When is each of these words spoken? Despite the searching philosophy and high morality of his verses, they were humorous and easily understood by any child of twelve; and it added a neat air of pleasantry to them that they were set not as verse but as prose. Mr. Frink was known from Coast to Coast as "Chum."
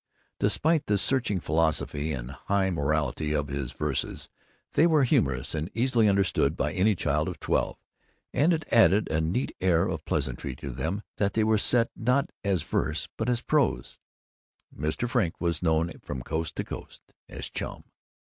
Despite 0.39 0.87
the 0.87 0.97
searching 0.97 1.39
philosophy 1.39 2.11
and 2.11 2.31
high 2.31 2.71
morality 2.71 3.33
of 3.33 3.49
his 3.49 3.71
verses, 3.71 4.29
they 4.73 4.87
were 4.87 5.03
humorous 5.03 5.53
and 5.53 5.69
easily 5.75 6.09
understood 6.09 6.57
by 6.57 6.73
any 6.73 6.95
child 6.95 7.27
of 7.27 7.39
twelve; 7.39 7.77
and 8.33 8.51
it 8.51 8.65
added 8.71 9.07
a 9.11 9.21
neat 9.21 9.55
air 9.61 9.87
of 9.87 10.03
pleasantry 10.05 10.55
to 10.55 10.71
them 10.71 11.03
that 11.17 11.35
they 11.35 11.43
were 11.43 11.59
set 11.59 11.91
not 11.95 12.31
as 12.43 12.63
verse 12.63 13.09
but 13.15 13.29
as 13.29 13.43
prose. 13.43 13.99
Mr. 14.75 15.07
Frink 15.07 15.39
was 15.39 15.61
known 15.61 15.91
from 16.01 16.23
Coast 16.23 16.55
to 16.55 16.63
Coast 16.63 17.03
as 17.29 17.47
"Chum." 17.47 17.83